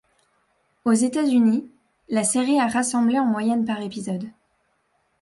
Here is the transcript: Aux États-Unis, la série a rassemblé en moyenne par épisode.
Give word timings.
Aux 0.83 0.93
États-Unis, 0.93 1.69
la 2.09 2.23
série 2.23 2.59
a 2.59 2.65
rassemblé 2.65 3.19
en 3.19 3.25
moyenne 3.27 3.65
par 3.65 3.81
épisode. 3.81 4.27